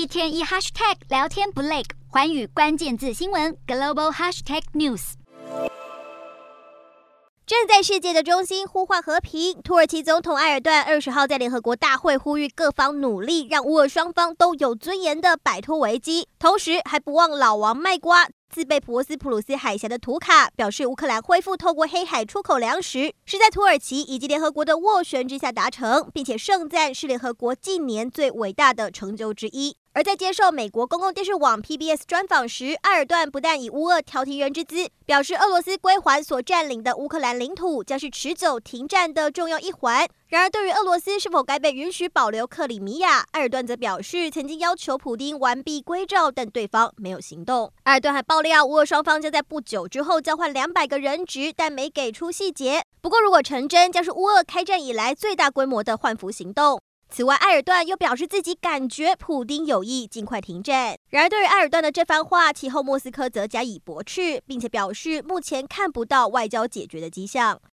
[0.00, 5.12] 一天一 hashtag 聊天不累，环宇关键字新闻 global hashtag news。
[7.44, 18.26] 正在世界的中心呼唤和平，土耳其总统埃尔段二十号在联合国大会呼吁各方努力，让乌俄双方都有尊严的摆脱危机，同时还不忘老王卖瓜。
[18.48, 29.76] 自备博斯普鲁斯海峡的图卡表示，乌克兰恢复透过黑海出口粮食，是在土耳其以及联合国的斡旋之下达成，并且盛赞是联合国近年最伟大的成就之一。
[29.92, 40.06] 而在接受美国公共电视网 PBS 专访时，埃尔段不但以乌俄调停人之姿，表示俄罗斯归还所占领的乌克兰领土将是持久停战的重要一环。
[40.28, 47.72] 然而，对于俄罗斯是否该被允许保留克里米亚，埃尔段则表示曾经要求普丁完璧归赵，但对方没有行动。
[47.82, 52.84] 埃尔段还爆料，乌俄双方将在不久之后交换两百个人质，但没给出细节。
[53.00, 56.80] 不过，如果成真，将是乌俄开战以来最大规模的换俘行动。
[57.10, 60.96] 此外，埃尔段又表示自己感觉普丁有意尽快停战。
[61.08, 67.60] 然而，对于埃尔段的这番话，其后莫斯科则加以驳斥，并且表示目前看不到外交解决的迹象。